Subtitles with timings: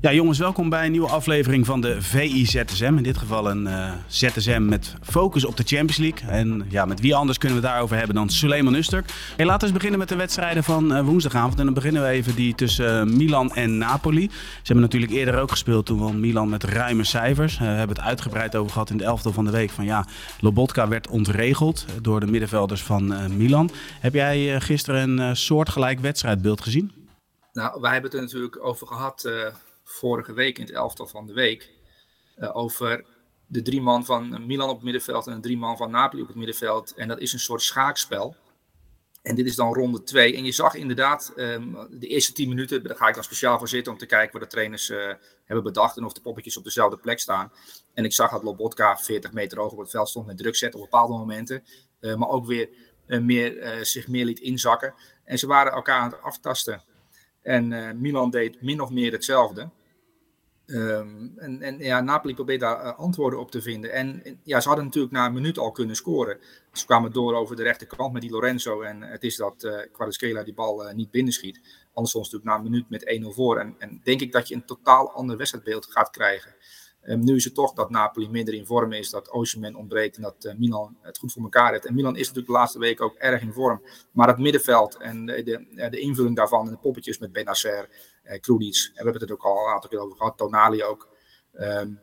[0.00, 2.96] Ja, jongens, welkom bij een nieuwe aflevering van de VI-ZSM.
[2.96, 6.28] In dit geval een eh, ZSM met focus op de Champions League.
[6.28, 9.10] En ja, met wie anders kunnen we daarover hebben dan Suleiman Usturk.
[9.36, 11.58] Hey, laten we eens beginnen met de wedstrijden van eh, woensdagavond.
[11.58, 14.30] En dan beginnen we even die tussen eh, Milan en Napoli.
[14.30, 17.58] Ze hebben natuurlijk eerder ook gespeeld toen won Milan met ruime cijfers.
[17.58, 19.70] we hebben het uitgebreid over gehad in de elftal van de week.
[19.70, 20.06] Van ja,
[20.40, 23.70] Lobotka werd ontregeld door de middenvelders van Milan.
[24.00, 26.92] Heb jij gisteren een soortgelijk wedstrijdbeeld gezien?
[27.52, 29.30] Nou, wij hebben het er natuurlijk over gehad
[29.88, 31.70] vorige week in het elftal van de week.
[32.38, 33.04] Uh, over
[33.46, 36.28] de drie man van Milan op het middenveld en de drie man van Napoli op
[36.28, 36.94] het middenveld.
[36.94, 38.36] En dat is een soort schaakspel.
[39.22, 40.36] En dit is dan ronde twee.
[40.36, 43.68] En je zag inderdaad um, de eerste tien minuten, daar ga ik dan speciaal voor
[43.68, 45.12] zitten om te kijken wat de trainers uh,
[45.44, 47.52] hebben bedacht en of de poppetjes op dezelfde plek staan.
[47.94, 50.80] En ik zag dat Lobotka 40 meter hoog op het veld stond met druk zetten
[50.80, 51.64] op bepaalde momenten.
[52.00, 52.68] Uh, maar ook weer
[53.06, 54.94] meer, zich meer liet inzakken.
[55.24, 56.82] En ze waren elkaar aan het aftasten.
[57.42, 59.70] En Milan deed min of meer hetzelfde.
[60.70, 63.92] Um, en, en ja, Napoli probeert daar uh, antwoorden op te vinden.
[63.92, 66.38] En ja, ze hadden natuurlijk na een minuut al kunnen scoren.
[66.72, 68.80] Ze kwamen door over de rechterkant met die Lorenzo.
[68.80, 71.60] En het is dat uh, Kvaratskhelia die bal uh, niet binnenschiet.
[71.92, 73.58] Anders stond natuurlijk na een minuut met 1-0 voor.
[73.58, 76.54] En, en, denk ik dat je een totaal ander wedstrijdbeeld gaat krijgen.
[77.04, 80.22] Um, nu is het toch dat Napoli minder in vorm is, dat Osimhen ontbreekt en
[80.22, 81.86] dat Milan het goed voor elkaar heeft.
[81.86, 83.82] En Milan is natuurlijk de laatste week ook erg in vorm.
[84.12, 87.88] Maar het middenveld en de, de, de invulling daarvan en de poppetjes met Benacer
[88.28, 88.84] uh, Krunic.
[88.86, 90.36] En we hebben het ook al een aantal keer over gehad.
[90.36, 91.08] Tonali ook.
[91.60, 92.00] Um,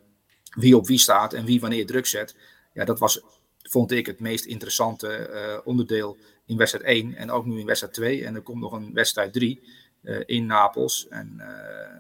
[0.49, 2.35] wie op wie staat en wie wanneer druk zet.
[2.73, 3.21] Ja, dat was,
[3.61, 7.15] vond ik, het meest interessante uh, onderdeel in wedstrijd 1.
[7.15, 8.25] En ook nu in wedstrijd 2.
[8.25, 9.63] En er komt nog een wedstrijd 3
[10.01, 11.07] uh, in Napels.
[11.07, 11.41] En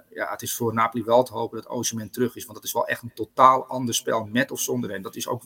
[0.09, 2.43] ja, het is voor Napoli wel te hopen dat Osimhen terug is.
[2.43, 5.01] Want dat is wel echt een totaal ander spel, met of zonder hem.
[5.01, 5.43] Dat is ook,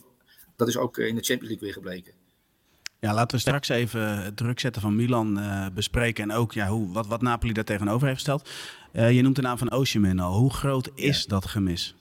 [0.56, 2.14] dat is ook in de Champions League weer gebleken.
[3.00, 6.30] Ja, laten we straks even het druk zetten van Milan uh, bespreken.
[6.30, 8.48] En ook ja, hoe, wat, wat Napoli daar tegenover heeft gesteld.
[8.92, 10.38] Uh, je noemt de naam van Osimhen al.
[10.38, 11.28] Hoe groot is ja.
[11.28, 11.94] dat gemis?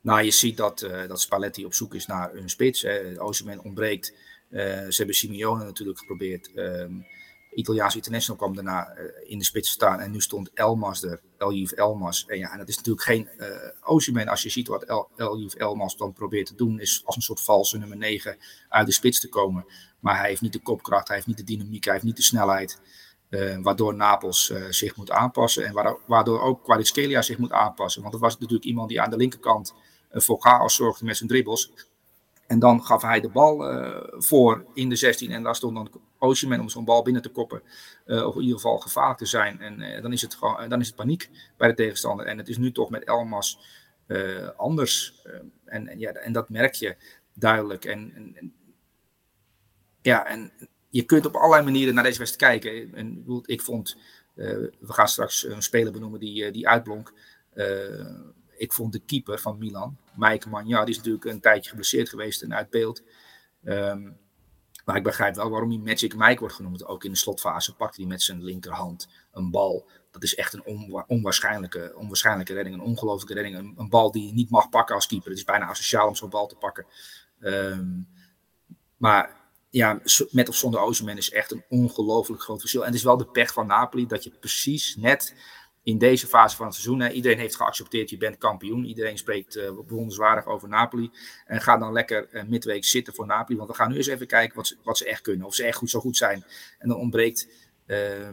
[0.00, 2.86] Nou, je ziet dat, uh, dat Spalletti op zoek is naar een spits.
[3.16, 4.14] Osimhen ontbreekt.
[4.50, 6.50] ze hebben Simeone natuurlijk geprobeerd.
[6.54, 7.06] Um,
[7.54, 8.96] Italiaanse international kwam daarna
[9.26, 10.00] in de spits staan.
[10.00, 12.26] En nu stond Elmas er, Eljuf Elmas.
[12.26, 13.46] En ja, en dat is natuurlijk geen uh,
[13.82, 14.28] Osimhen.
[14.28, 17.40] Als je ziet wat El, Eljuf Elmas dan probeert te doen, is als een soort
[17.40, 18.36] valse nummer 9
[18.68, 19.64] uit de spits te komen.
[20.00, 22.22] Maar hij heeft niet de kopkracht, hij heeft niet de dynamiek, hij heeft niet de
[22.22, 22.80] snelheid.
[23.30, 25.64] Uh, waardoor Napels zich moet aanpassen.
[25.64, 28.00] En waardoor ook Kvaratskhelia zich moet aanpassen.
[28.00, 29.74] Want dat was natuurlijk iemand die aan de linkerkant
[30.10, 31.72] voor chaos zorgde met zijn dribbles.
[32.46, 33.64] En dan gaf hij de bal
[34.18, 37.62] voor in de 16 en daar stond dan Osimhen om zo'n bal binnen te koppen.
[38.06, 39.60] Of in ieder geval gevaarlijk te zijn.
[39.60, 42.26] En dan, is het gewoon, dan is het paniek bij de tegenstander.
[42.26, 43.58] En het is nu toch met Elmas
[44.56, 45.22] anders.
[45.64, 46.96] en, en, ja, en dat merk je
[47.34, 47.84] duidelijk.
[47.84, 48.54] En, en,
[50.02, 50.52] ja, en
[50.88, 52.94] je kunt op allerlei manieren naar deze wedstrijd kijken.
[52.94, 53.96] En ik vond,
[54.34, 57.12] we gaan straks een speler benoemen die, die uitblonk
[58.60, 62.42] ik vond de keeper van Milan, Mike Magna, die is natuurlijk een tijdje geblesseerd geweest
[62.42, 63.02] en uit beeld.
[63.64, 64.18] Um,
[64.84, 66.86] maar ik begrijp wel waarom hij Magic Mike wordt genoemd.
[66.86, 69.88] Ook in de slotfase pakt hij met zijn linkerhand een bal.
[70.10, 73.78] Dat is echt een onwa onwaarschijnlijke, onwaarschijnlijke redding, een ongelooflijke redding.
[73.78, 75.28] Een, bal die je niet mag pakken als keeper.
[75.28, 76.86] Het is bijna asociaal om zo'n bal te pakken.
[77.40, 78.08] Um,
[78.96, 79.36] maar
[79.70, 80.00] ja,
[80.30, 82.80] met of zonder Osimhen is echt een ongelooflijk groot verschil.
[82.80, 85.34] En het is wel de pech van Napoli dat je precies net
[85.82, 87.00] in deze fase van het seizoen.
[87.00, 88.84] Hè, iedereen heeft geaccepteerd, je bent kampioen.
[88.84, 91.10] Iedereen spreekt uh, bewonderenswaardig over Napoli.
[91.46, 93.58] En ga dan lekker uh, midweek zitten voor Napoli.
[93.58, 95.46] Want we gaan nu eens even kijken wat ze, wat ze echt kunnen.
[95.46, 96.44] Of ze echt goed zo goed zijn.
[96.78, 97.48] En dan ontbreekt
[97.86, 98.28] uh,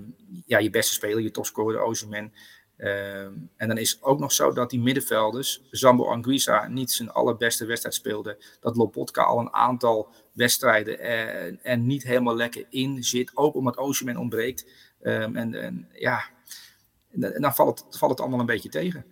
[0.46, 2.34] ja, je beste speler, je topscorer, Osimhen.
[2.77, 7.65] En dan is het ook nog zo dat die middenvelders, Zambo Anguissa, niet zijn allerbeste
[7.65, 8.43] wedstrijd speelde.
[8.59, 13.31] Dat Lobotka al een aantal wedstrijden er, er niet helemaal lekker in zit.
[13.33, 14.65] Ook omdat Osimhen ontbreekt.
[15.01, 16.21] Um, en, en ja,
[17.12, 19.06] en dan valt het, valt het allemaal een beetje tegen.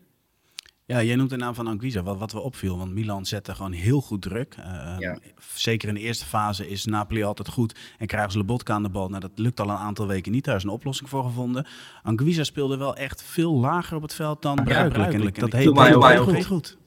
[0.87, 2.77] Ja, jij noemt de naam van Anguissa, wat, wat we opviel.
[2.77, 4.55] Want Milan zette gewoon heel goed druk.
[4.59, 5.19] Uh, ja.
[5.53, 7.79] Zeker in de eerste fase is Napoli altijd goed.
[7.97, 9.09] En krijgen ze Lobotka aan de bal.
[9.09, 10.45] Nou, dat lukt al een aantal weken niet.
[10.45, 11.67] Daar is een oplossing voor gevonden.
[12.03, 15.35] Anguissa speelde wel echt veel lager op het veld dan gebruikelijk.
[15.35, 16.45] Ja, en dat heeft heel, heel goed.
[16.45, 16.77] goed.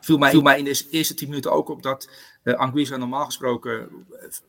[0.00, 2.10] Viel mij, viel mij in de eerste tien minuten ook op dat
[2.44, 3.88] uh, Anguissa normaal gesproken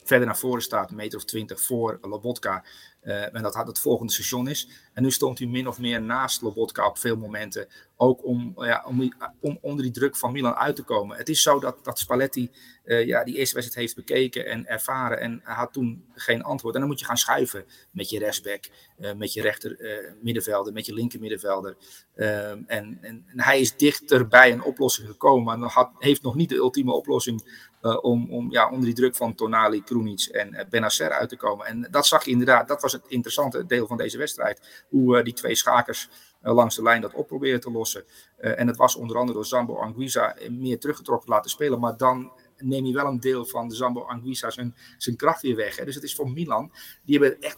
[0.03, 0.89] verder naar voren staat.
[0.89, 2.63] Een meter of twintig voor Lobotka.
[3.03, 4.67] Uh, en dat het volgende station is.
[4.94, 7.67] En nu stond hij min of meer naast Lobotka op veel momenten.
[7.95, 11.17] ook om, ja, om, om onder die druk van Milan uit te komen.
[11.17, 12.51] Het is zo dat, dat Spalletti
[12.85, 16.73] uh, ja, die eerste wedstrijd heeft bekeken en ervaren en had toen geen antwoord.
[16.73, 18.63] En dan moet je gaan schuiven met je rechtsback,
[19.00, 19.77] uh, met je rechter
[20.21, 21.77] middenvelder, met je linker middenvelder.
[22.15, 26.55] En, en, hij is dichter bij een oplossing gekomen, maar had, heeft nog niet de
[26.55, 27.69] ultieme oplossing
[28.01, 31.65] om, om ja, onder die druk van Tonali, Krunic en Benacer uit te komen.
[31.65, 34.86] En dat zag je inderdaad, dat was het interessante deel van deze wedstrijd.
[34.90, 36.10] Hoe die twee schakers
[36.42, 38.04] langs de lijn dat op proberen te lossen.
[38.38, 42.86] en het was onder andere door Zambo Anguissa meer teruggetrokken laten spelen, maar dan neem
[42.86, 45.75] je wel een deel van de Zambo Anguissa zijn, zijn kracht weer weg.
[45.75, 45.86] Hè.
[45.86, 46.72] Dus het is voor Milan,
[47.04, 47.57] die hebben echt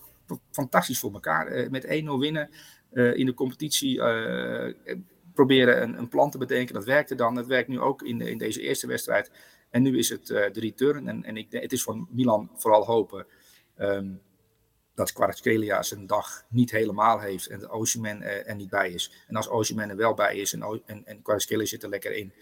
[0.51, 1.57] fantastisch voor elkaar.
[1.57, 1.87] Uh, met 1-0
[2.19, 2.49] winnen
[2.93, 4.73] uh, in de competitie, uh,
[5.33, 6.73] proberen een, een, plan te bedenken.
[6.73, 7.35] Dat werkte dan.
[7.35, 9.31] Dat werkt nu ook in, in deze eerste wedstrijd.
[9.69, 11.07] En nu is het de return.
[11.07, 13.25] En, en ik, het is voor Milan vooral hopen
[13.77, 14.21] um,
[14.95, 19.11] dat Kvaratskhelia zijn dag niet helemaal heeft en de Osimhen er, niet bij is.
[19.27, 22.33] En als Osimhen er wel bij is en, en, en zit er lekker in,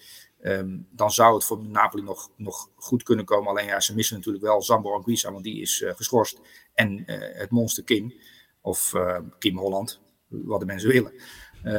[0.45, 3.49] Um, dan zou het voor Napoli nog, nog goed kunnen komen.
[3.49, 6.39] Alleen ja, ze missen natuurlijk wel Zambo Anguissa, want die is uh, geschorst.
[6.73, 7.05] En uh,
[7.37, 8.13] het monster Kim,
[8.61, 11.13] of uh, Kim Holland, wat de mensen willen.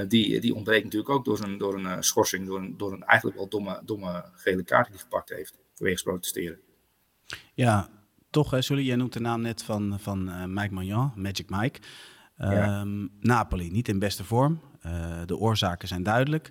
[0.08, 3.38] die, die ontbreekt natuurlijk ook door een, door een schorsing, door een, door een eigenlijk
[3.38, 5.58] wel domme, domme gele kaart die hij gepakt heeft.
[5.72, 6.60] Vanwege protesteren.
[7.54, 7.90] Ja,
[8.34, 11.81] toch, hè, Sully, jij noemt de naam net van, van Mike Magnan, Magic Mike.
[12.36, 12.81] Ja.
[12.81, 14.60] Um, Napoli, niet in beste vorm.
[15.26, 16.50] de oorzaken zijn duidelijk.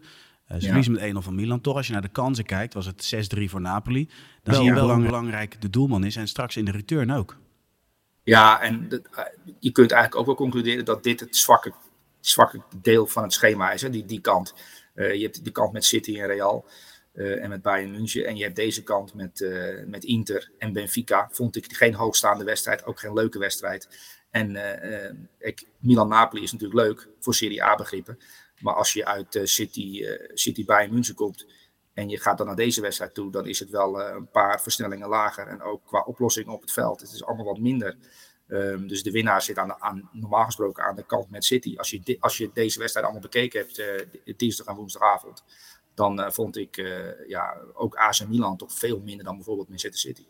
[0.53, 0.65] Uh, ze ja.
[0.65, 1.61] verliezen met 1-0 van Milan.
[1.61, 4.05] Toch, als je naar de kansen kijkt, was het 6-3 voor Napoli.
[4.05, 4.13] Dan
[4.43, 6.15] wel, zie je wel hoe belangrijk de doelman is.
[6.15, 7.37] En straks in de return ook.
[8.23, 9.01] Ja, en de,
[9.59, 11.73] je kunt eigenlijk ook wel concluderen dat dit het zwakke,
[12.19, 13.81] zwakke deel van het schema is.
[13.81, 13.89] Hè?
[13.89, 14.53] Die, die kant.
[14.95, 16.65] Uh, je hebt die kant met City en Real.
[17.13, 18.25] Uh, en met Bayern München.
[18.25, 21.29] En je hebt deze kant met, uh, met Inter en Benfica.
[21.31, 23.89] Vond ik geen hoogstaande wedstrijd, ook geen leuke wedstrijd.
[24.29, 24.57] En
[25.39, 28.19] ik, Milan-Napoli is natuurlijk leuk voor Serie A-begrippen.
[28.59, 31.45] Maar als je uit City, City Bayern München komt
[31.93, 35.09] en je gaat dan naar deze wedstrijd toe, dan is het wel een paar versnellingen
[35.09, 35.47] lager.
[35.47, 37.01] En ook qua oplossingen op het veld.
[37.01, 37.95] Het is allemaal wat minder.
[38.47, 41.75] Um, dus de winnaar zit aan, de, aan, normaal gesproken aan de kant met City.
[41.77, 43.83] Als je, als je deze wedstrijd allemaal bekeken hebt,
[44.37, 45.43] dinsdag en woensdagavond,
[45.95, 46.75] dan vond ik
[47.27, 50.25] ja, ook AC Milan toch veel minder dan bijvoorbeeld Manchester City.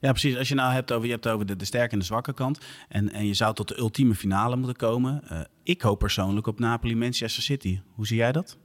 [0.00, 0.36] Ja, precies.
[0.36, 2.58] Als je nou hebt over, je hebt over de, de sterke en de zwakke kant.
[2.88, 5.22] En, en je zou tot de ultieme finale moeten komen.
[5.32, 7.80] Uh, ik hoop persoonlijk op Napoli-Manchester City.
[7.94, 8.56] Hoe zie jij dat?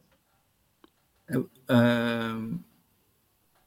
[1.66, 2.36] Uh,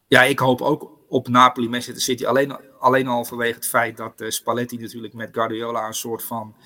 [0.07, 2.27] ja, ik hoop ook op Napoli-Manchester City.
[2.27, 6.57] Alleen, alleen al vanwege het feit dat Spalletti natuurlijk met Guardiola een soort van...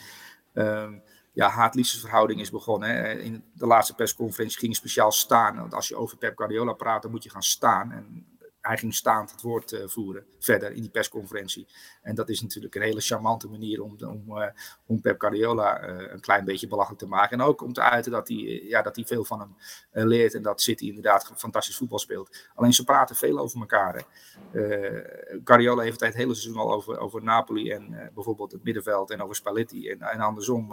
[1.36, 2.88] Ja, haat-liefdesverhouding is begonnen.
[2.88, 3.12] Hè.
[3.18, 5.56] In de laatste persconferentie ging speciaal staan.
[5.56, 7.92] Want als je over Pep Guardiola praat, dan moet je gaan staan.
[7.92, 8.26] En
[8.74, 11.66] ging staand het woord uh, voeren verder in die persconferentie.
[12.02, 14.46] En dat is natuurlijk een hele charmante manier om, om, uh,
[14.86, 17.40] om Pep Guardiola uh, een klein beetje belachelijk te maken.
[17.40, 19.54] En ook om te uiten dat hij, ja, dat hij veel van hem
[20.08, 22.48] leert en dat City inderdaad fantastisch voetbal speelt.
[22.54, 24.04] Alleen ze praten veel over elkaar.
[25.44, 29.36] Guardiola heeft het hele seizoen al over, over Napoli en bijvoorbeeld het middenveld en over
[29.36, 29.88] Spalletti.
[29.88, 30.68] En, en andersom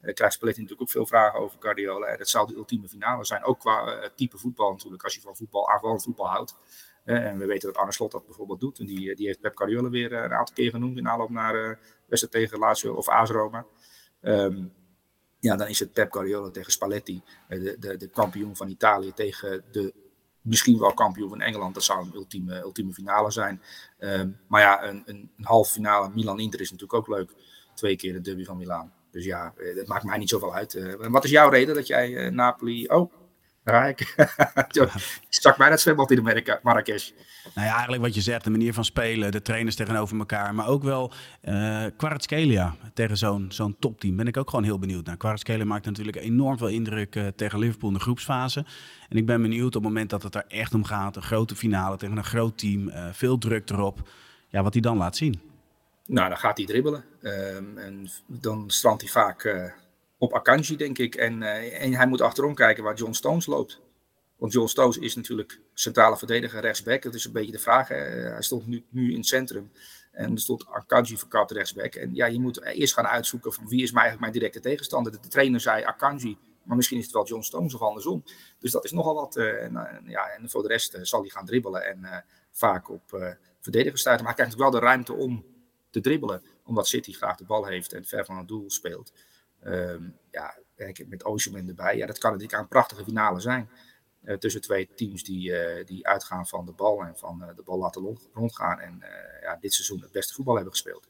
[0.00, 2.06] krijgt Spalletti natuurlijk ook veel vragen over Guardiola.
[2.06, 5.36] En dat zou de ultieme finale zijn, ook qua type voetbal natuurlijk, als je van
[5.36, 6.54] voetbal, aanvallend voetbal houdt.
[7.06, 8.78] En we weten dat Arne Slot dat bijvoorbeeld doet.
[8.78, 11.54] En die, die heeft Pep Guardiola weer eh, een aantal keer genoemd in aanloop naar
[11.54, 11.76] uh,
[12.06, 13.66] wedstrijd tegen Lazio of AS Roma.
[14.22, 14.72] Um,
[15.38, 19.12] ja, dan is het Pep Guardiola tegen Spalletti, eh, de, de, de kampioen van Italië,
[19.12, 19.94] tegen de
[20.40, 21.74] misschien wel kampioen van Engeland.
[21.74, 23.62] Dat zou een ultieme, ultieme finale zijn.
[23.98, 27.30] Um, maar ja, een, een, een halve finale Milan-Inter is natuurlijk ook leuk.
[27.74, 28.92] Twee keer de derby van Milaan.
[29.10, 30.96] Dus ja, dat maakt mij niet zoveel uit.
[30.98, 32.86] Wat is jouw reden dat jij Napoli...
[32.86, 33.12] Oh,
[33.68, 34.00] Rijk.
[35.20, 37.10] ik stak mij dat zwembad in de Marrakesh.
[37.54, 40.54] Nou ja, eigenlijk wat je zegt, de manier van spelen, de trainers tegenover elkaar.
[40.54, 41.12] Maar ook wel
[41.44, 44.16] uh, Kvaratskhelia tegen zo'n zo'n topteam.
[44.16, 45.16] Ben ik ook gewoon heel benieuwd naar.
[45.16, 48.64] Kvaratskhelia maakt natuurlijk enorm veel indruk uh, tegen Liverpool in de groepsfase.
[49.08, 51.16] En ik ben benieuwd op het moment dat het er echt om gaat.
[51.16, 52.88] Een grote finale tegen een groot team.
[52.88, 54.08] Uh, veel druk erop.
[54.48, 55.40] Ja, wat hij dan laat zien.
[56.06, 57.04] Nou, dan gaat hij dribbelen.
[57.22, 59.44] Um, en dan strandt hij vaak
[60.18, 61.14] op Akanji, denk ik.
[61.14, 63.80] En, uh, en hij moet achterom kijken waar John Stones loopt.
[64.36, 67.02] Want John Stones is natuurlijk centrale verdediger, rechtsback.
[67.02, 67.88] Dat is een beetje de vraag.
[67.88, 69.70] Hij stond nu, nu in het centrum.
[70.12, 71.94] En er stond Akanji verkapt rechtsback.
[71.94, 75.12] En ja, je moet eerst gaan uitzoeken van wie is mij eigenlijk mijn directe tegenstander.
[75.12, 78.24] De, trainer zei Akanji, maar misschien is het wel John Stones of andersom.
[78.58, 79.36] Dus dat is nogal wat.
[79.36, 84.00] Uh, en, ja, en voor de rest zal hij gaan dribbelen en vaak op verdedigers
[84.00, 84.26] stuiten.
[84.26, 85.44] Maar hij krijgt wel de ruimte om
[85.90, 86.42] te dribbelen.
[86.64, 89.12] Omdat City graag de bal heeft en ver van het doel speelt.
[89.66, 90.54] Um, ja,
[91.06, 91.96] met Osimhen erbij.
[91.96, 93.70] Ja, dat kan natuurlijk een prachtige finale zijn.
[94.24, 97.62] Uh, tussen twee teams die, uh, die uitgaan van de bal en van uh, de
[97.62, 98.80] bal laten rondgaan.
[98.80, 99.02] En
[99.42, 101.06] ja, dit seizoen het beste voetbal hebben gespeeld.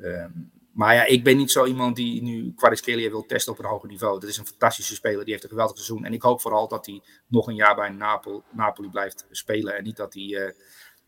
[0.00, 3.64] Um, maar ja, ik ben niet zo iemand die nu Kvaratskhelia wil testen op een
[3.64, 4.20] hoger niveau.
[4.20, 6.04] Dat is een fantastische speler, die heeft een geweldig seizoen.
[6.04, 9.76] En ik hoop vooral dat hij nog een jaar bij Napoli, Napoli blijft spelen.
[9.76, 10.54] En niet dat hij,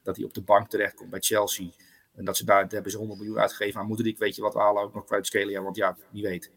[0.03, 1.71] dat hij op de bank terechtkomt bij Chelsea.
[2.15, 4.19] En dat ze daar, daar hebben ze 100 miljoen uitgegeven aan Moederik.
[4.19, 6.51] Weet je wat, we halen ook nog Kvaratskhelia, want ja, wie weet.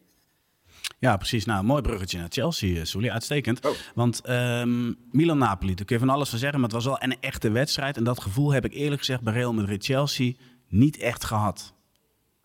[0.98, 1.44] Ja, precies.
[1.44, 3.12] Nou, mooi bruggetje naar Chelsea, eh, Soelie.
[3.12, 3.66] Uitstekend.
[3.66, 3.72] Oh.
[3.94, 7.20] Want um, Milan-Napoli, daar kun je van alles van zeggen, maar het was wel een
[7.20, 7.96] echte wedstrijd.
[7.96, 10.32] En dat gevoel heb ik eerlijk gezegd bij Real Madrid-Chelsea
[10.68, 11.74] niet echt gehad.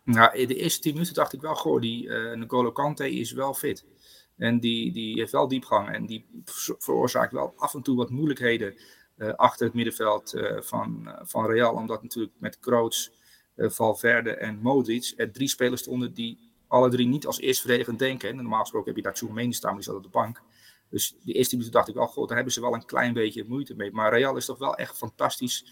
[0.04, 3.32] Nou, in de eerste tien minuten dacht ik wel, goh, die uh, N'Golo Kante is
[3.32, 3.86] wel fit.
[4.38, 6.26] En die, die heeft wel diepgang en die
[6.80, 8.74] veroorzaakt wel af en toe wat moeilijkheden
[9.18, 11.74] uh, achter het middenveld uh, van, van Real.
[11.74, 13.12] Omdat natuurlijk met Kroos,
[13.58, 18.30] Valverde en Modric er drie spelers stonden die alle drie niet als eerst verdedigend denken.
[18.30, 20.42] En normaal gesproken heb je daar Tchouameni staan, die zat op de bank.
[20.90, 23.46] Dus de eerste minuut dacht ik wel, god, daar hebben ze wel een klein beetje
[23.48, 23.92] moeite mee.
[23.92, 25.66] Maar Real is toch wel echt fantastisch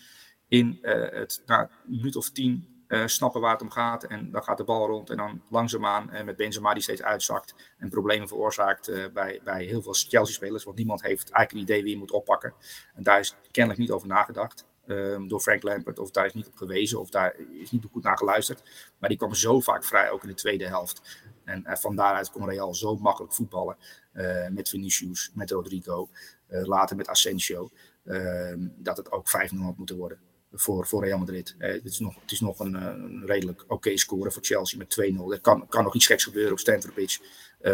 [0.48, 4.04] in uh, het na een minuut of tien uh, snappen waar het om gaat.
[4.04, 7.74] En dan gaat de bal rond en dan langzaamaan uh, met Benzema die steeds uitzakt.
[7.78, 10.64] En problemen veroorzaakt bij, bij heel veel Chelsea-spelers.
[10.64, 12.54] Want niemand heeft eigenlijk een idee wie je moet oppakken.
[12.96, 14.69] En daar is kennelijk niet over nagedacht.
[14.90, 16.00] Um, door Frank Lampert.
[16.00, 17.00] Of daar is niet op gewezen.
[17.00, 18.64] Of daar is niet goed naar geluisterd.
[18.98, 21.22] Maar die kwam zo vaak vrij, ook in de tweede helft.
[21.44, 23.78] En uh, van daaruit kon Real zo makkelijk voetballen.
[24.14, 26.10] Uh, met Vinicius, met Rodrigo.
[26.50, 27.70] Uh, later met Asensio.
[28.06, 30.20] Ehm, dat het ook 5-0 had moeten worden.
[30.54, 31.56] Voor, voor Real Madrid.
[31.58, 35.32] het, is nog, het is nog een, redelijk oké score voor Chelsea met 2-0.
[35.32, 37.22] Er kan, kan nog iets geks gebeuren op Stamford Bridge.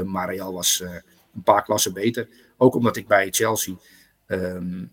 [0.05, 0.79] maar Real was
[1.33, 2.29] een paar klassen beter.
[2.57, 3.75] Ook omdat ik bij Chelsea
[4.27, 4.91] um,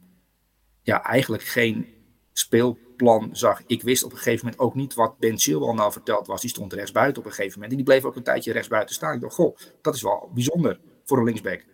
[0.82, 2.01] ja, eigenlijk geen
[2.32, 3.62] speelplan zag.
[3.66, 6.40] Ik wist op een gegeven moment ook niet wat Ben Chilwell nou verteld was.
[6.40, 7.70] Die stond rechtsbuiten op een gegeven moment.
[7.70, 9.14] En die bleef ook een tijdje rechtsbuiten staan.
[9.14, 11.64] Ik dacht, goh, dat is wel bijzonder voor een linksback.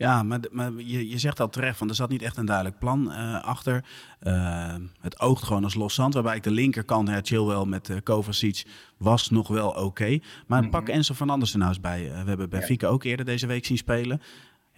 [0.00, 2.78] Ja, maar, maar je, je zegt al terecht, van er zat niet echt een duidelijk
[2.78, 3.84] plan uh, achter.
[4.22, 8.64] Uh, het oogt gewoon als loszand, waarbij ik de linkerkant, her Chilwell met uh, Kovacic,
[8.96, 9.80] was nog wel oké.
[9.80, 10.22] Okay.
[10.46, 10.72] Maar mm -hmm.
[10.72, 12.02] pak Enzo Fernandes er nou eens bij.
[12.02, 12.92] we hebben Benfica ja.
[12.92, 14.20] ook eerder deze week zien spelen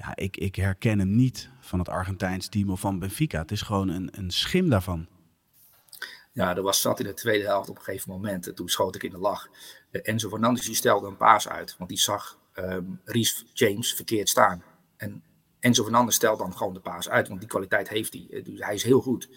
[0.02, 3.38] ja, ik, ik herken hem niet van het Argentijns team of van Benfica.
[3.38, 5.06] Het is gewoon een, een schim daarvan.
[6.32, 8.47] Ja, er was zat in de tweede helft op een gegeven moment.
[8.47, 9.49] En toen schoot ik in de lach.
[9.90, 11.75] Enzo Fernandes die stelde een paas uit.
[11.78, 14.62] Want die zag um, Ries James verkeerd staan.
[14.97, 15.23] En
[15.59, 17.28] Enzo Fernandes stelde dan gewoon de paas uit.
[17.28, 18.42] Want die kwaliteit heeft hij.
[18.42, 19.28] Dus hij is heel goed.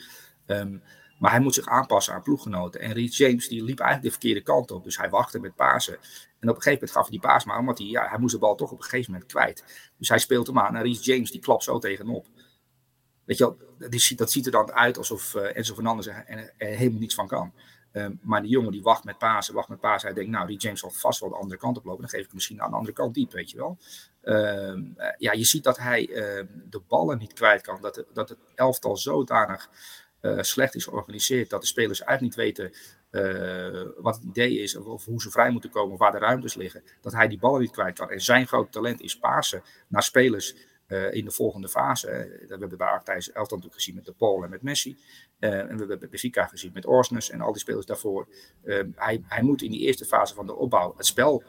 [0.46, 0.84] Um,
[1.20, 2.82] maar hij moet zich aanpassen aan ploeggenoten.
[2.82, 4.84] En Reece James die liep eigenlijk de verkeerde kant op.
[4.84, 5.98] Dus hij wachtte met Pasen.
[6.46, 8.34] En op een gegeven moment gaf hij die paas maar, omdat hij, ja, hij moest
[8.34, 9.64] de bal toch op een gegeven moment kwijt.
[9.98, 10.76] Dus hij speelt hem aan.
[10.76, 12.28] En Reece James die klapt zo tegenop.
[13.26, 13.58] Weet je wel,
[14.16, 17.28] dat ziet er dan uit alsof uh, Enzo Fernandes er, er, er, helemaal niets van
[17.28, 17.54] kan.
[17.92, 20.08] Um, maar die jongen die wacht met Pasen, wacht met Pasen.
[20.08, 22.02] Hij denkt, nou, die James zal vast wel de andere kant oplopen.
[22.02, 23.78] Dan geef ik hem misschien aan de andere kant diep, weet je wel.
[24.24, 26.16] Um, uh, ja, je ziet dat hij uh,
[26.70, 27.82] de ballen niet kwijt kan.
[27.82, 29.70] Dat, dat het elftal zodanig
[30.22, 32.74] uh, slecht is georganiseerd, dat de spelers eigenlijk niet weten
[33.98, 37.14] wat het idee is of, hoe ze vrij moeten komen, waar de ruimtes liggen, dat
[37.14, 38.10] hij die ballen niet kwijt kan.
[38.10, 40.56] En zijn groot talent is pasen naar spelers
[40.88, 42.38] uh, in de volgende fase.
[42.40, 44.98] Dat hebben we bij Artijs elftal natuurlijk gezien met de Paul en met Messi.
[45.40, 48.28] en we hebben bij Benfica gezien met Orsnes en al die spelers daarvoor.
[48.96, 51.44] hij, hij moet in die eerste fase van de opbouw het spel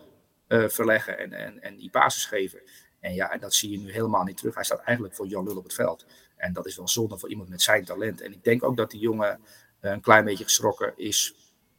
[0.48, 2.60] verleggen en, en, en die basis geven.
[3.00, 4.54] En ja, dat zie je nu helemaal niet terug.
[4.54, 6.06] Hij staat eigenlijk voor Jan Lul op het veld.
[6.36, 8.20] En dat is wel zonde voor iemand met zijn talent.
[8.20, 9.40] En ik denk ook dat die jongen
[9.80, 11.34] een klein beetje geschrokken is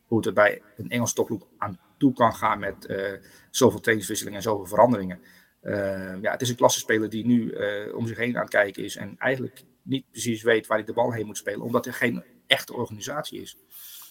[0.07, 3.11] hoe het er bij een Engels toploop aan toe kan gaan met uh,
[3.51, 5.19] zoveel trainingswisselingen en zoveel veranderingen.
[5.61, 7.55] Uh, ja, het is een klassenspeler die nu
[7.93, 10.93] om zich heen aan het kijken is en eigenlijk niet precies weet waar hij de
[10.93, 13.57] bal heen moet spelen, omdat er geen echte organisatie is.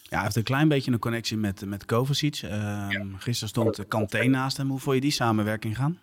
[0.03, 2.43] Ja, hij heeft een klein beetje een connectie met, met Kovacic.
[2.43, 3.05] Uh, ja.
[3.17, 4.69] Gisteren stond Kanté naast hem.
[4.69, 5.99] Hoe vond je die samenwerking gaan?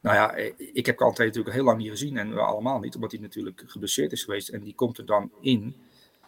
[0.00, 0.34] Nou ja,
[0.72, 3.62] ik heb Kanté natuurlijk heel lang niet gezien en we allemaal niet, omdat hij natuurlijk
[3.66, 4.48] geblesseerd is geweest.
[4.48, 5.76] En die komt er dan in.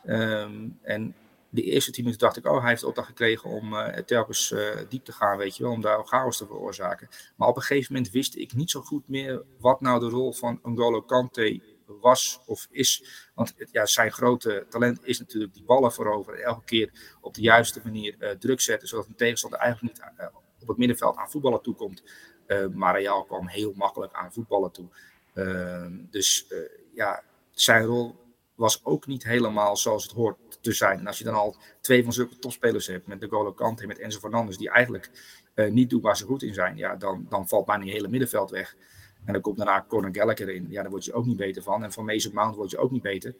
[0.07, 1.15] Um, en
[1.51, 4.51] de eerste tien minuten dacht ik, oh, hij heeft de opdracht gekregen om uh, telkens
[4.51, 7.09] uh, diep te gaan, weet je wel, om daar chaos te veroorzaken.
[7.37, 10.33] Maar op een gegeven moment wist ik niet zo goed meer wat nou de rol
[10.33, 13.05] van N'Golo Kanté was of is.
[13.35, 16.43] Want ja, zijn grote talent is natuurlijk die ballen veroveren.
[16.43, 20.31] Elke keer op de juiste manier uh, druk zetten, zodat een tegenstander eigenlijk niet
[20.61, 22.03] op het middenveld aan voetballen toekomt.
[22.47, 24.89] Uh, maar Real kwam heel makkelijk aan voetballen toe.
[25.35, 26.47] Uh, dus
[26.95, 28.17] ja, zijn rol
[28.61, 31.07] was ook niet helemaal zoals het hoort te zijn.
[31.07, 33.99] Als je dan al twee van zulke topspelers hebt, met de Golo Kante en met
[33.99, 35.11] Enzo Fernandes, die eigenlijk
[35.55, 38.51] niet doen waar ze goed in zijn, ja, dan, dan valt bijna je hele middenveld
[38.51, 38.77] weg.
[39.25, 40.67] En dan komt daarna Conor Gallagher in.
[40.69, 41.85] Ja, daar word je ook niet beter van.
[41.85, 43.35] En van Mason Mount word je ook niet beter.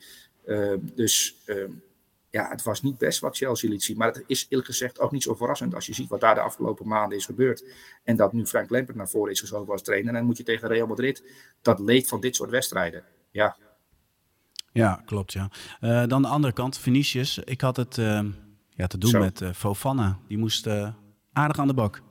[0.45, 1.71] Ehm, dus ehm,
[2.31, 3.97] ja, het was niet best wat Chelsea liet zien.
[3.97, 6.41] Maar het is eerlijk gezegd ook niet zo verrassend als je ziet wat daar de
[6.41, 7.65] afgelopen maanden is gebeurd.
[8.05, 10.09] En dat nu Frank Lampert naar voren is geschoven als trainer.
[10.09, 11.25] En dan moet je tegen Real Madrid.
[11.63, 13.05] Dat leed van dit soort wedstrijden.
[13.31, 13.57] Ja.
[14.73, 15.51] Ja, klopt ja.
[15.81, 17.39] Uh, dan de andere kant, Vinicius.
[17.39, 18.21] Ik had het uh,
[18.69, 19.19] ja, te doen Zo.
[19.19, 20.19] met uh, Fofana.
[20.29, 20.67] Die moest
[21.33, 22.03] aardig aan de bak.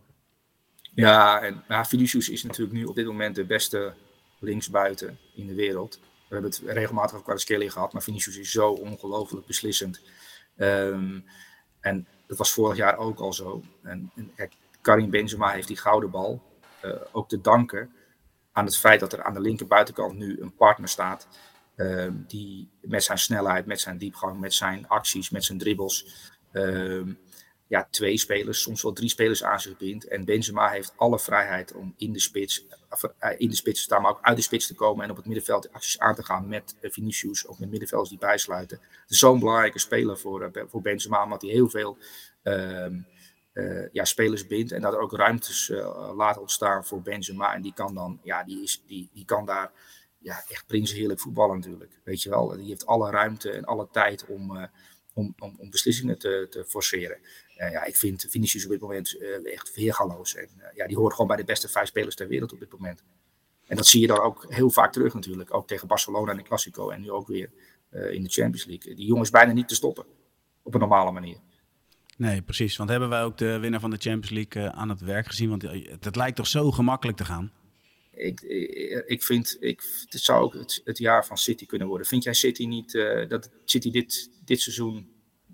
[0.93, 3.93] Ja, en ja, Vinicius is natuurlijk nu op dit moment de beste
[4.39, 5.99] linksbuiten in de wereld.
[6.01, 10.01] We hebben het regelmatig over Kvaratskhelia gehad, maar Vinicius is zo ongelooflijk beslissend.
[10.57, 11.25] Um,
[11.79, 13.63] en dat was vorig jaar ook al zo.
[13.83, 16.41] En, en kijk, Karim Benzema heeft die gouden bal
[16.85, 17.91] uh, ook te danken
[18.51, 21.27] aan het feit dat er aan de linkerbuitenkant nu een partner staat.
[21.79, 26.29] Uh, die met zijn snelheid, met zijn diepgang, met zijn acties, met zijn dribbles.
[26.53, 27.01] Uh,
[27.69, 30.07] ja, twee spelers, soms wel drie spelers aan zich bindt.
[30.07, 32.65] En Benzema heeft alle vrijheid om in de spits,
[33.19, 35.15] eh, in de spits te staan, maar ook uit de spits te komen en op
[35.15, 38.79] het middenveld acties aan te gaan met eh, Vinicius, of met middenvelders die bijsluiten.
[39.05, 41.97] Zo'n belangrijke speler voor, eh, voor Benzema, omdat hij heel veel
[42.43, 45.71] uh, ja, spelers bindt en dat er ook ruimtes
[46.15, 47.53] laat ontstaan voor Benzema.
[47.53, 49.71] En die kan dan, ja, die, is, die, die kan daar
[50.19, 51.99] ja, echt heerlijk voetballen natuurlijk.
[52.03, 54.69] Weet je wel, die heeft alle ruimte en alle tijd om,
[55.13, 57.17] om, om, om beslissingen te, te forceren.
[57.55, 60.35] Ja, ik vind Vinicius op dit moment uh, echt weergaloos.
[60.35, 62.71] En uh, ja, die hoort gewoon bij de beste vijf spelers ter wereld op dit
[62.71, 63.03] moment.
[63.67, 65.53] En dat zie je dan ook heel vaak terug natuurlijk.
[65.53, 67.51] Ook tegen Barcelona in de Classico en nu ook weer
[67.91, 68.95] in de Champions League.
[68.95, 70.05] Die jongens bijna niet te stoppen.
[70.63, 71.37] Op een normale manier.
[72.17, 72.77] Nee, precies.
[72.77, 75.49] Want hebben wij ook de winnaar van de Champions League aan het werk gezien?
[75.49, 75.61] Want
[75.99, 77.51] het lijkt toch zo gemakkelijk te gaan?
[78.19, 78.41] Ik,
[79.07, 82.07] ik, vind, ik, het zou ook het, het, jaar van City kunnen worden.
[82.07, 82.91] Vind jij City niet,
[83.27, 85.09] dat City dit, dit seizoen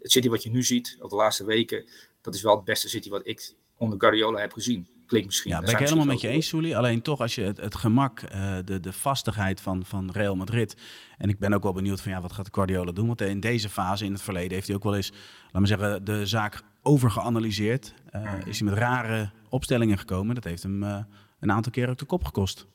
[0.05, 1.85] het City wat je nu ziet, of de laatste weken,
[2.21, 4.87] dat is wel het beste City wat ik onder Guardiola heb gezien.
[5.05, 5.51] Klinkt misschien.
[5.51, 6.73] Ja, ben ik helemaal met je eens, Sully.
[6.73, 10.75] Alleen toch, als je het, het gemak, uh, de, de vastigheid van, van Real Madrid.
[11.17, 13.07] En ik ben ook wel benieuwd van ja, wat gaat Guardiola doen?
[13.07, 15.11] Want in deze fase in het verleden heeft hij ook wel eens,
[15.43, 17.93] laten we zeggen, de zaak overgeanalyseerd.
[18.15, 20.35] Uh, Is hij met rare opstellingen gekomen.
[20.35, 21.05] Dat heeft hem
[21.45, 22.65] een aantal keer ook de kop gekost.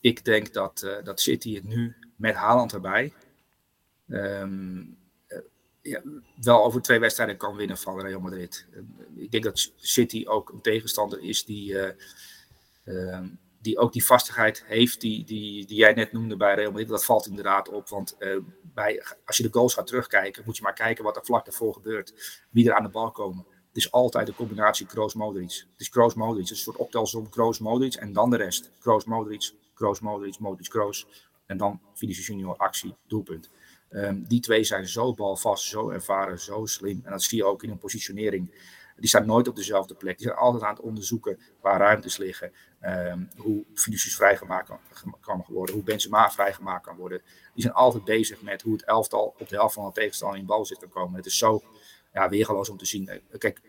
[0.00, 3.12] Ik denk dat, dat City het nu met Haaland erbij.
[4.06, 4.96] Um,
[5.82, 6.02] ja,
[6.40, 8.66] wel over twee wedstrijden kan winnen van Real Madrid.
[9.16, 11.94] Ik denk dat City ook een tegenstander is die,
[12.84, 13.20] uh,
[13.60, 16.88] die ook die vastigheid heeft die, die, die jij net noemde bij Real Madrid.
[16.88, 18.16] Dat valt inderdaad op, want
[18.62, 21.72] bij, als je de goals gaat terugkijken, moet je maar kijken wat er vlak daarvoor
[21.72, 22.44] gebeurt.
[22.50, 23.46] Wie er aan de bal komen.
[23.68, 25.50] Het is altijd de combinatie Kroos-Modric.
[25.50, 28.70] Het is Kroos-Modric, het is een soort optelsom Kroos-Modric en dan de rest.
[28.78, 31.06] Kroos-Modric, Kroos-Modric, Modric-Kroos.
[31.46, 33.50] En dan Vinicius Junior, actie, doelpunt.
[33.90, 37.00] Um, die twee zijn zo balvast, zo ervaren, zo slim.
[37.04, 38.76] En dat zie je ook in hun positionering.
[38.96, 40.18] Die staan nooit op dezelfde plek.
[40.18, 42.52] Die zijn altijd aan het onderzoeken waar ruimtes liggen.
[42.82, 44.70] Um, hoe Vinicius vrijgemaakt
[45.20, 45.74] kan, worden.
[45.74, 47.22] Hoe Benzema vrijgemaakt kan worden.
[47.54, 50.46] Die zijn altijd bezig met hoe het elftal op de helft van de tegenstander in
[50.46, 51.16] bal zit kan komen.
[51.16, 51.62] Het is zo
[52.18, 53.08] ja, weergeloos om te zien.
[53.08, 53.60] Eh, kijk,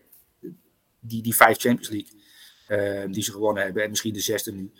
[0.99, 2.17] die, die vijf Champions League
[2.69, 3.83] uh, die ze gewonnen hebben.
[3.83, 4.71] En misschien de zesde nu.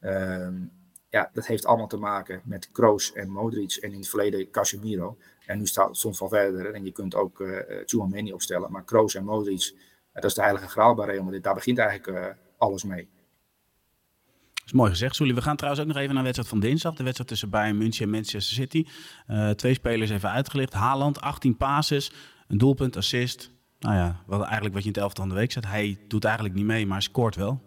[0.00, 0.70] Um,
[1.10, 5.18] ja, dat heeft allemaal te maken met Kroos en Modric en in het verleden Casemiro.
[5.46, 8.72] En nu staat soms wel verder en je kunt ook uh, Tchouameni opstellen.
[8.72, 9.74] Maar Kroos en Modric,
[10.12, 11.40] dat is de heilige graal bij Real.
[11.40, 13.08] Daar begint eigenlijk alles mee.
[14.54, 15.34] Dat is mooi gezegd, Soelie.
[15.34, 16.94] We gaan trouwens ook nog even naar de wedstrijd van dinsdag.
[16.94, 18.86] De wedstrijd tussen Bayern München en Manchester City.
[19.56, 20.72] Twee spelers even uitgelicht.
[20.72, 22.12] Haaland, 18 passes,
[22.48, 23.50] een doelpunt, assist.
[23.78, 25.66] Nou ja, wat, eigenlijk wat je in het elftal van de week zet.
[25.66, 27.60] Hij doet eigenlijk niet mee, maar scoort wel.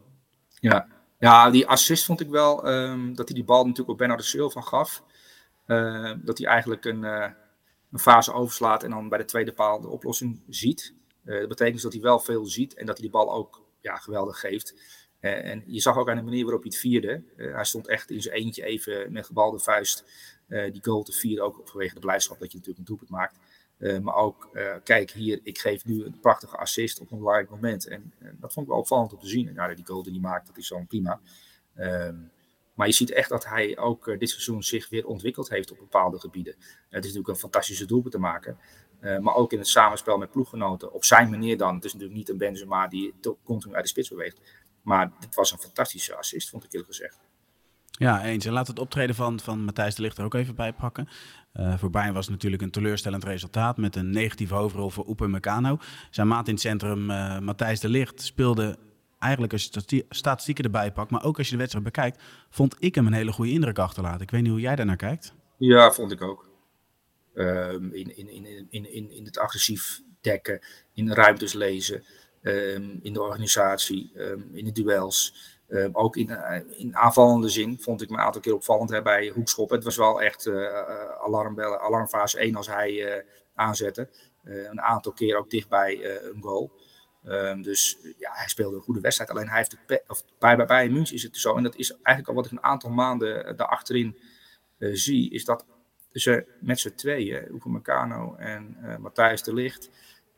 [0.60, 0.88] Ja,
[1.20, 4.62] ja, die assist vond ik wel, um, dat hij die bal natuurlijk op Bernardo Silva
[4.62, 5.04] gaf.
[5.68, 7.30] Uh, dat hij eigenlijk een, uh,
[7.92, 10.94] een, fase overslaat en dan bij de tweede paal de oplossing ziet.
[11.24, 13.62] Uh, dat betekent dus dat hij wel veel ziet en dat hij die bal ook
[13.82, 14.76] ja, geweldig geeft.
[15.20, 17.24] en je zag ook aan de manier waarop hij het vierde.
[17.36, 20.06] hij stond echt in zijn eentje even met gebalde vuist
[20.48, 21.46] die goal te vieren.
[21.46, 23.36] Ook vanwege de blijdschap dat je natuurlijk een doelpunt maakt.
[23.82, 27.50] Uh, maar ook, uh, kijk hier, ik geef nu een prachtige assist op een belangrijk
[27.50, 27.88] moment.
[27.88, 29.54] En, en dat vond ik wel opvallend om te zien.
[29.54, 31.20] Ja, die goal die hij maakt, dat is zo prima.
[31.78, 32.32] Um,
[32.74, 35.78] maar je ziet echt dat hij ook uh, dit seizoen zich weer ontwikkeld heeft op
[35.78, 36.56] bepaalde gebieden.
[36.58, 38.58] het is natuurlijk een fantastische doelpunt te maken.
[39.00, 40.94] maar ook in het samenspel met ploeggenoten.
[40.94, 41.76] Op zijn manier dan.
[41.76, 43.14] Het is natuurlijk niet een Benzema die
[43.44, 44.42] continu uit de spits beweegt.
[44.82, 47.20] Maar dit was een fantastische assist, vond ik eerlijk gezegd.
[48.02, 48.46] Ja, eens.
[48.46, 51.08] En we het optreden van, van Matthijs de Ligt er ook even bij pakken.
[51.54, 55.78] Uh, voor was het natuurlijk een teleurstellend resultaat met een negatieve hoofdrol voor Oeper Meccano.
[56.10, 58.78] Zijn maat in het centrum, uh, Matthijs de Ligt, speelde
[59.20, 62.96] eigenlijk als je statistieken erbij pakt, maar ook als je de wedstrijd bekijkt, vond ik
[62.96, 64.22] hem een hele goede indruk achterlaten.
[64.22, 65.34] Ik weet niet hoe jij daarnaar kijkt.
[65.58, 66.50] Ja, vond ik ook.
[67.34, 70.60] Um, in, in, in, in, in, in het agressief dekken,
[70.94, 72.04] in ruimtes lezen,
[72.42, 75.36] um, in de organisatie, um, in de duels.
[75.72, 79.02] Uh, ook in, uh, in aanvallende zin vond ik me een aantal keer opvallend hè,
[79.02, 79.76] bij hoekschoppen.
[79.76, 80.68] Het was wel echt uh,
[81.24, 84.10] alarmbellen, alarmfase 1 als hij aanzette.
[84.44, 86.72] een aantal keer ook dichtbij een goal.
[87.26, 89.30] Um, dus ja, hij speelde een goede wedstrijd.
[89.30, 91.56] Alleen hij heeft het of bij, bij Bayern München is het zo.
[91.56, 94.18] En dat is eigenlijk al wat ik een aantal maanden daarachterin
[94.80, 95.32] zie.
[95.32, 95.66] Is dat
[96.12, 99.90] ze met z'n tweeën, Oevo Meccano en Matthijs de Ligt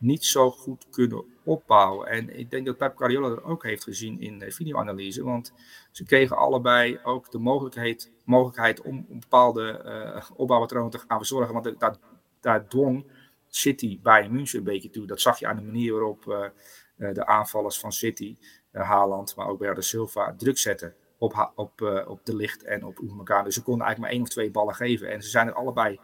[0.04, 2.08] niet zo goed kunnen opbouwen.
[2.08, 5.24] En ik denk dat Pep Guardiola dat ook heeft gezien in de videoanalyse.
[5.24, 5.54] Want
[5.92, 11.54] ze kregen allebei ook de mogelijkheid, mogelijkheid om bepaalde uh, opbouwpatronen te gaan verzorgen.
[11.54, 11.96] Want daar,
[12.40, 13.12] daar dwong
[13.48, 15.08] City bij München een beetje toe.
[15.08, 18.38] Dat zag je aan de manier waarop uh, de aanvallers van City,
[18.72, 23.44] Haaland, maar ook Bernardo Silva, druk zetten op, op, op de licht en op elkaar.
[23.44, 25.12] Dus ze konden eigenlijk maar één of twee ballen geven.
[25.12, 26.00] En ze zijn er allebei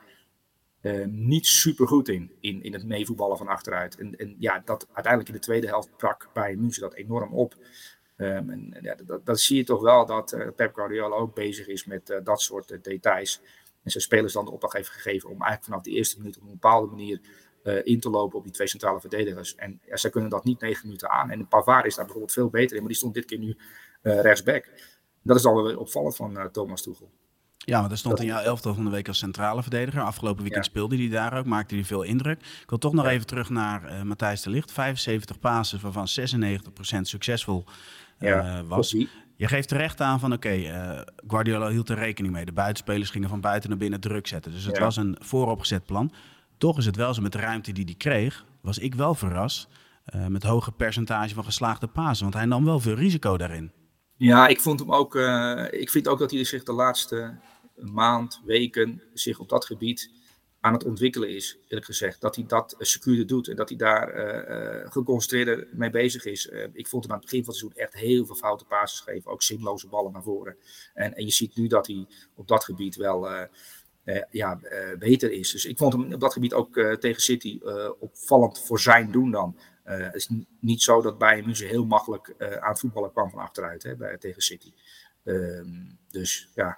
[0.82, 3.98] uh, niet super goed in, in, in het meevoetballen van achteruit.
[3.98, 7.56] En, en ja, dat uiteindelijk in de tweede helft brak bij München dat enorm op.
[8.18, 11.68] Um, en ja, dat, dat, zie je toch wel dat uh, Pep Guardiola ook bezig
[11.68, 13.42] is met uh, dat soort details.
[13.84, 16.44] En zijn spelers dan de opdracht heeft gegeven om eigenlijk vanaf de eerste minuut op
[16.44, 17.22] een bepaalde manier
[17.84, 19.56] in te lopen op die twee centrale verdedigers.
[19.56, 21.30] En ja, zij kunnen dat niet negen minuten aan.
[21.30, 23.58] En Pavard is daar bijvoorbeeld veel beter in, maar die stond dit keer nu
[24.02, 24.70] rechtsback.
[25.22, 27.12] Dat is al weer opvallend van Thomas Tuchel.
[27.70, 30.02] Ja, want er stond in jouw elftal van de week als centrale verdediger.
[30.02, 32.40] Afgelopen weekend speelde hij daar ook, maakte hij veel indruk.
[32.40, 34.72] Ik wil toch nog even terug naar uh, Matthijs de Ligt.
[34.72, 37.64] 75 pasen, waarvan 96% succesvol
[38.20, 38.92] uh, ja, was.
[39.36, 42.46] Je geeft terecht aan van oké, okay, uh, Guardiola hield er rekening mee.
[42.46, 44.52] De buitenspelers gingen van buiten naar binnen druk zetten.
[44.52, 46.12] Dus het was een vooropgezet plan.
[46.58, 49.68] Toch is het wel zo met de ruimte die hij kreeg, was ik wel verrast
[50.28, 52.24] met hoge percentage van geslaagde pasen.
[52.24, 53.72] Want hij nam wel veel risico daarin.
[54.16, 55.16] Ja, ik vond hem ook.
[55.72, 57.38] ik vind ook dat hij zich de laatste
[57.82, 60.12] maand, weken zich op dat gebied
[60.62, 62.22] aan het ontwikkelen is, eerlijk gezegd.
[62.22, 66.50] Dat hij dat secuurder doet en dat hij daar uh, geconcentreerder mee bezig is.
[66.74, 69.32] Ik vond hem aan het begin van het seizoen echt heel veel foute passes geven,
[69.32, 70.58] ook zinloze ballen naar voren.
[70.94, 73.48] En, en je ziet nu dat hij op dat gebied wel
[74.32, 74.60] ja,
[75.00, 75.52] beter is.
[75.52, 77.60] Dus ik vond hem op dat gebied ook tegen City
[78.00, 79.58] opvallend voor zijn doen dan.
[79.84, 83.96] het is niet zo dat Bayern München heel makkelijk aan voetballen kwam van achteruit hè,
[83.96, 84.74] bij, tegen City.
[85.24, 85.68] Ehm,
[86.10, 86.78] dus ja,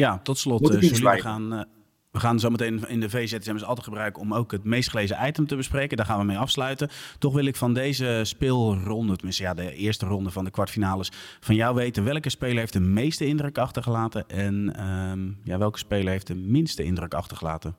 [0.00, 1.62] ja, tot slot, uh, we gaan, uh,
[2.10, 5.46] we gaan zo meteen in de VZSM altijd gebruiken om ook het meest gelezen item
[5.46, 5.96] te bespreken.
[5.96, 6.88] Daar gaan we mee afsluiten.
[7.18, 11.54] Toch wil ik van deze speelronde, tenminste ja, de eerste ronde van de kwartfinales, van
[11.54, 16.26] jou weten welke speler heeft de meeste indruk achtergelaten en um, ja, welke speler heeft
[16.26, 17.76] de minste indruk achtergelaten?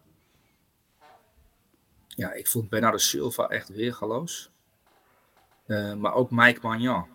[2.07, 4.51] Ja, ik vond Bernardo Silva echt weergaloos.
[5.67, 7.07] Uh, maar ook Mike Magnan.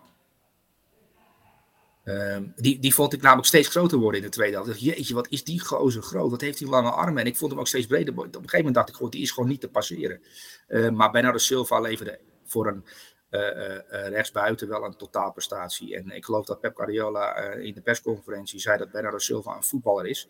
[2.09, 4.81] Um, die, die vond ik namelijk steeds groter worden in de tweede helft.
[4.81, 6.31] Jeetje, wat is die gozer groot?
[6.31, 7.21] Wat heeft hij lange armen?
[7.21, 8.17] En ik vond hem ook steeds breder.
[8.17, 10.21] Op een gegeven moment dacht ik gewoon, die is gewoon niet te passeren.
[10.67, 12.85] Uh, maar Bernardo Silva leverde voor een
[13.29, 15.95] uh, uh, rechtsbuiten wel een totaalprestatie.
[15.95, 20.05] En ik geloof dat Pep Guardiola in de persconferentie zei dat Bernardo Silva een voetballer
[20.05, 20.27] is.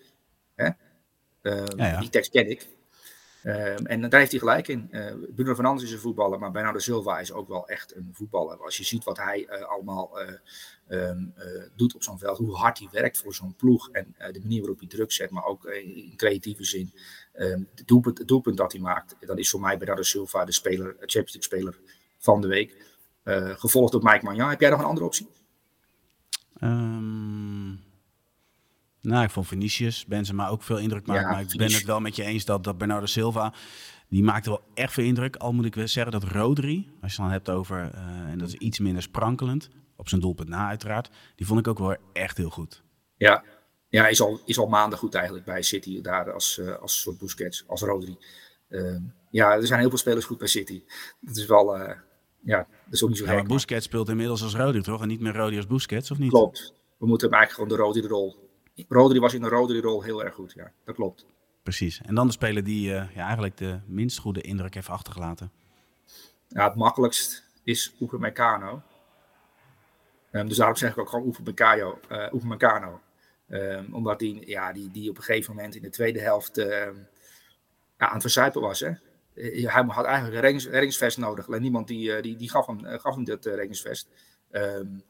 [0.55, 0.69] Hè?
[1.41, 1.99] Ja, ja.
[1.99, 2.67] Die tekst ken ik.
[3.43, 4.87] Um, en daar heeft hij gelijk in.
[4.91, 8.63] Uh, Bruno Fernandes is een voetballer, maar Bernardo Silva is ook wel echt een voetballer.
[8.63, 11.33] Als je ziet wat hij uh, allemaal uh, um,
[11.75, 14.79] doet op zo'n veld, hoe hard hij werkt voor zo'n ploeg en de manier waarop
[14.79, 16.93] hij druk zet, maar ook in creatieve zin.
[17.35, 17.87] Um, het,
[18.27, 21.79] doelpunt, dat hij maakt, dat is voor mij Bernardo Silva de speler, Champions League speler
[22.17, 22.75] van de week.
[23.57, 24.49] gevolgd door Mike Magnan.
[24.49, 25.29] Heb jij nog een andere optie?
[29.07, 31.23] Nou, ik vond Vinicius, Benzema ook veel indruk maken.
[31.23, 33.53] Ja, maar ik ben het wel met je eens dat, dat Bernardo Silva,
[34.09, 35.35] die maakte wel echt veel indruk.
[35.35, 38.47] Al moet ik wel zeggen dat Rodri, als je dan hebt over, uh, en dat
[38.47, 42.37] is iets minder sprankelend, op zijn doelpunt na uiteraard, die vond ik ook wel echt
[42.37, 42.83] heel goed.
[43.15, 43.43] Ja,
[43.87, 47.17] ja is, al, is al maanden goed eigenlijk bij City, daar als, uh, als soort
[47.17, 48.17] Busquets, als Rodri.
[48.69, 48.97] Uh,
[49.29, 50.83] ja, er zijn heel veel spelers goed bij City.
[51.19, 51.93] Dat is wel, uh,
[52.41, 53.47] ja, dat is ook niet zo ja, gek.
[53.47, 55.01] Busquets speelt inmiddels als Rodri, toch?
[55.01, 56.29] En niet meer Rodri als Busquets, of niet?
[56.29, 56.73] Klopt.
[56.97, 58.46] We moeten hem eigenlijk gewoon de Rodri de rol
[58.89, 60.71] Rodri was in de Rodri-rol heel erg goed, ja.
[60.85, 61.25] Dat klopt.
[61.63, 62.01] Precies.
[62.01, 65.51] En dan de speler die uh, ja, eigenlijk de minst goede indruk heeft achtergelaten.
[66.47, 68.81] Ja, het makkelijkst is Oefen Meccano.
[70.31, 71.99] Um, dus daarom zeg ik ook gewoon Oefen Meccano.
[72.43, 73.01] Meccano.
[73.49, 76.67] Um, omdat die, ja, die, die op een gegeven moment in de tweede helft uh,
[76.67, 76.93] ja,
[77.97, 78.79] aan het verzuipen was.
[78.79, 78.87] Hè?
[78.87, 81.47] Eh, hij had eigenlijk een reddings, reddingsvest nodig.
[81.47, 84.09] Alleen niemand die, die, die gaf, hem, gaf hem dit reddingsvest.
[84.51, 85.03] Um,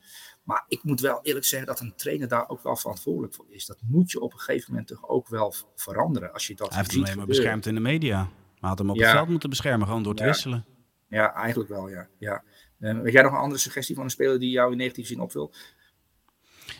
[0.47, 3.65] maar ik moet wel eerlijk zeggen dat een trainer daar ook wel verantwoordelijk voor is.
[3.65, 6.33] Dat moet je op een gegeven moment toch ook wel veranderen.
[6.33, 8.29] Als je dat Hij heeft hem alleen maar beschermd in de media.
[8.59, 10.65] Maar had hem op het veld moeten beschermen, gewoon door te wisselen.
[11.07, 12.07] Ja, eigenlijk wel, ja.
[12.17, 12.43] ja.
[12.79, 15.19] Uh, weet jij nog een andere suggestie van een speler die jou in negatieve zin
[15.19, 15.57] opvult?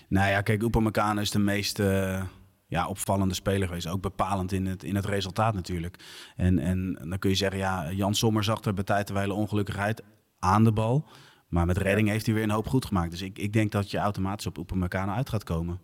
[0.08, 2.24] Nou ja, kijk, Upamecano is de meest uh,
[2.68, 3.88] ja, opvallende speler geweest.
[3.88, 6.00] Ook bepalend in het, in het resultaat natuurlijk.
[6.36, 10.04] En, en dan kun je zeggen, ja, Jan Sommer zag er bij tijd ongelukkig ongelukkigheid
[10.40, 11.06] aan de bal.
[11.48, 13.12] Maar met redding heeft hij weer een hoop goed gemaakt.
[13.12, 15.80] Dus ik, ik denk dat je automatisch op Upamecano uit gaat komen.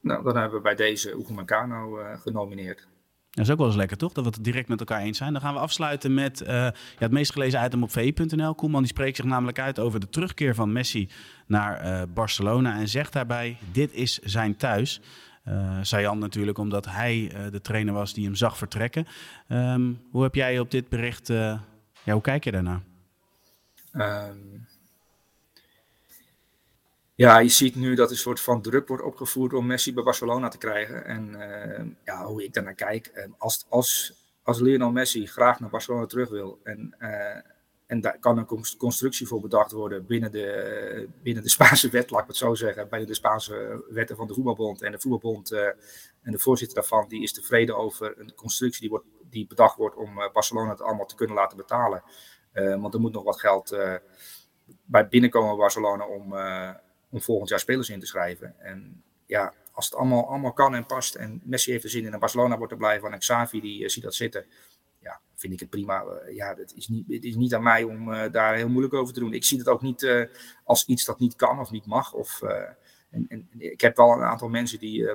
[0.00, 2.88] Nou, dan hebben we bij deze Upamecano uh, genomineerd.
[3.30, 4.12] Dat is ook wel eens lekker, toch?
[4.12, 5.32] Dat we het direct met elkaar eens zijn.
[5.32, 8.54] Dan gaan we afsluiten met uh, ja, het meest gelezen item op vi.nl.
[8.54, 11.08] Koeman die spreekt zich namelijk uit over de terugkeer van Messi
[11.46, 12.78] naar uh, Barcelona.
[12.78, 15.00] En zegt daarbij, dit is zijn thuis.
[15.48, 19.06] Uh, Sayan natuurlijk, omdat hij de trainer was die hem zag vertrekken.
[19.48, 21.60] Ehm, hoe heb jij op dit bericht, ja,
[22.04, 22.80] hoe kijk je daarnaar?
[23.92, 24.38] Ehm,
[27.14, 30.48] ja, je ziet nu dat een soort van druk wordt opgevoerd om Messi bij Barcelona
[30.48, 31.04] te krijgen.
[31.04, 31.36] En
[32.04, 36.60] ja, hoe ik daarnaar kijk, als, als, als Lionel Messi graag naar Barcelona terug wil
[36.62, 36.94] en
[37.90, 38.46] en daar kan een
[38.78, 42.88] constructie voor bedacht worden binnen de, binnen de Spaanse wet, laat ik het zo zeggen.
[42.88, 44.82] Binnen de Spaanse wetten van de voetbalbond.
[44.82, 45.66] En de voetbalbond uh,
[46.22, 49.96] en de voorzitter daarvan, die is tevreden over een constructie die, wordt, die bedacht wordt
[49.96, 52.02] om uh, Barcelona het allemaal te kunnen laten betalen.
[52.54, 53.76] Uh, want er moet nog wat geld
[54.84, 56.34] bij binnenkomen Barcelona om,
[57.10, 58.54] om volgend jaar spelers in te schrijven.
[58.58, 62.12] En ja, als het allemaal, allemaal kan en past en Messi heeft er zin in
[62.12, 64.46] en Barcelona wordt er blij van en Xavi die ziet dat zitten
[65.40, 66.02] vind ik het prima.
[66.02, 69.14] Eh, ja, het is niet, het is niet aan mij om daar heel moeilijk over
[69.14, 69.32] te doen.
[69.32, 70.28] Ik zie het ook niet
[70.64, 72.12] als iets dat niet kan of niet mag.
[72.12, 72.42] Of,
[73.10, 75.10] en, en, ik heb wel een aantal mensen die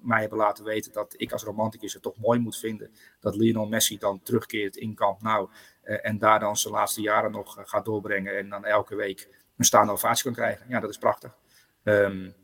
[0.00, 3.66] mij hebben laten weten dat ik als romanticus het toch mooi moet vinden dat Lionel
[3.66, 5.48] Messi dan terugkeert in kamp nou
[5.84, 9.92] en daar dan zijn laatste jaren nog gaat doorbrengen en dan elke week een staande
[9.92, 10.66] ovatie kan krijgen.
[10.68, 11.36] Ja, dat is prachtig.
[11.82, 12.34] Um,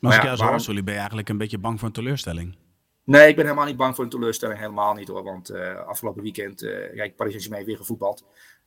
[0.00, 2.56] maar als ik jou zo ben je eigenlijk een beetje bang voor een teleurstelling?
[3.04, 4.58] Nee, ik ben helemaal niet bang voor een teleurstelling.
[4.58, 5.22] Helemaal niet hoor.
[5.22, 8.24] Want uh, afgelopen weekend, uh, kijk, Paris Saint-Germain weer gevoetbald.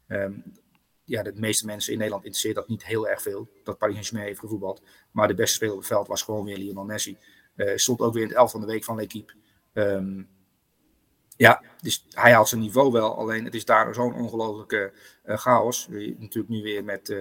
[0.08, 0.44] Um,
[1.04, 3.50] ja, de meeste mensen in Nederland interesseert dat niet heel erg veel.
[3.64, 4.84] Dat Paris Saint-Germain heeft gevoetbald.
[5.12, 7.18] Maar de beste speler op het veld was gewoon weer Lionel Messi.
[7.56, 9.34] Uh, stond ook weer in het elf van de week van L'Equipe.
[9.74, 10.30] Um,
[11.38, 13.18] ja, dus hij haalt zijn niveau wel.
[13.18, 14.94] Alleen het is daar zo'n ongelofelijke
[15.26, 15.88] uh, chaos.
[15.90, 17.18] Natuurlijk nu weer met uh,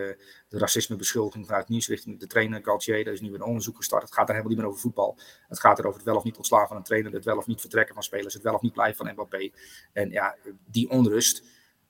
[0.48, 3.06] de racismebeschuldiging vanuit nieuws richting de trainer Galtier.
[3.06, 4.02] Er is nu weer een onderzoek gestart.
[4.02, 5.18] Het gaat er helemaal niet meer over voetbal.
[5.48, 7.12] Het gaat er over het wel of niet ontslaan van een trainer.
[7.12, 8.34] Het wel of niet vertrekken van spelers.
[8.34, 9.50] Het wel of niet blijven van Mbappé.
[9.92, 11.42] En ja, die onrust.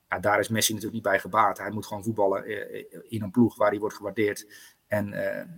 [0.08, 1.58] Ja, daar is Messi natuurlijk niet bij gebaat.
[1.58, 4.46] Hij moet gewoon voetballen uh, in een ploeg waar hij wordt gewaardeerd.
[4.86, 5.12] En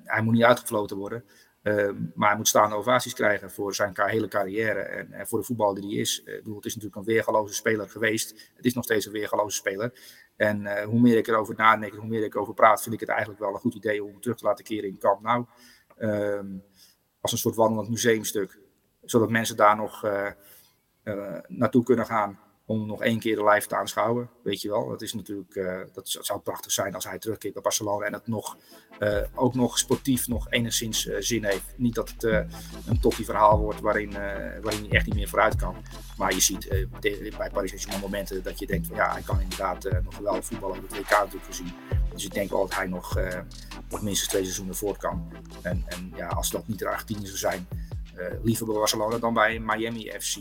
[0.04, 1.24] hij moet niet uitgefloten worden.
[1.66, 5.44] Uh, maar hij moet staande ovaties krijgen voor zijn hele carrière en, en voor de
[5.44, 6.22] voetballer die hij is.
[6.24, 8.50] Uh, bedoel, het is natuurlijk een weergaloze speler geweest.
[8.54, 9.92] Het is nog steeds een weergaloze speler.
[10.36, 13.00] En uh, hoe meer ik erover nadenk en hoe meer ik over praat, vind ik
[13.00, 15.46] het eigenlijk wel een goed idee om hem terug te laten keren in Kamp Nou.
[15.96, 16.46] Ehm,
[17.20, 18.58] als een soort wandelend museumstuk.
[19.02, 23.76] Zodat mensen daar nog eh, naartoe kunnen gaan om nog één keer de live te
[23.76, 24.30] aanschouwen.
[24.42, 27.62] Weet je wel, dat is natuurlijk, uh, dat zou prachtig zijn als hij terugkeert bij
[27.62, 28.56] Barcelona en het nog,
[28.98, 31.64] uh, ook nog sportief nog enigszins uh, zin heeft.
[31.76, 32.24] Niet dat het
[32.86, 34.12] een toppie verhaal wordt waarin,
[34.62, 35.76] waarin hij echt niet meer vooruit kan.
[36.16, 36.68] Maar je ziet
[37.36, 40.82] bij Paris momenten dat je denkt van ja, hij kan inderdaad nog wel voetballen op
[40.82, 41.72] het WK natuurlijk gezien.
[42.12, 43.18] Dus ik denk wel dat hij nog,
[43.90, 45.32] nog minstens twee seizoenen voort kan.
[45.62, 47.68] En, en ja, als dat niet de Argentinië zou zijn,
[48.42, 50.36] liever bij Barcelona dan bij Miami FC.